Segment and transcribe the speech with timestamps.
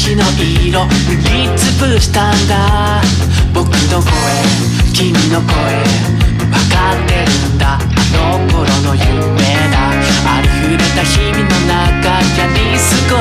[0.00, 3.02] 日の色塗りつぶしたんだ。
[3.52, 4.08] 僕の声
[4.94, 5.52] 君の声
[6.48, 7.74] わかってるんだ。
[7.74, 7.78] あ
[8.16, 9.04] の頃の夢
[9.70, 9.92] だ。
[10.26, 11.76] ありふれた日々の中
[12.34, 13.19] やり過ご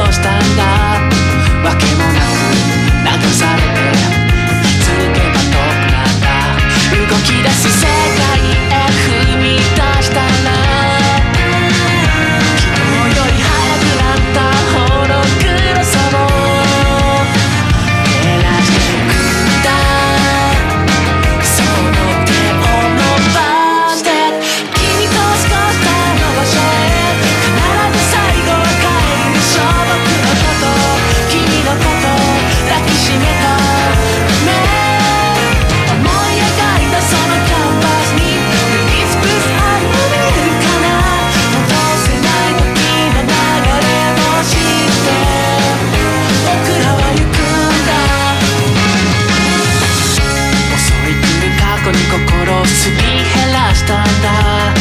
[52.62, 54.74] をすり減らしたんだ。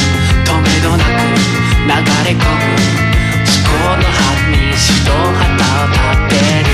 [0.45, 1.09] 止めどなく
[1.87, 1.91] 流
[2.25, 5.47] れ込む思考の波に白旗
[5.85, 6.71] を立てる。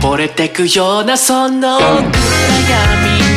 [0.00, 3.33] 溺れてくようなその暗闇。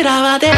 [0.00, 0.50] 浦和で